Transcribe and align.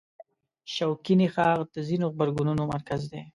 شوکي 0.73 1.13
نخاع 1.19 1.55
د 1.73 1.75
ځینو 1.87 2.05
غبرګونونو 2.11 2.63
مرکز 2.73 3.01
دی. 3.11 3.21